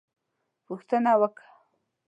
[0.65, 1.45] _پوښتنه وکه!